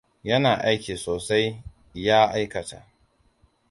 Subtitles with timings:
[0.29, 1.53] Yana aiki sosai.
[1.93, 2.85] Ya aikata.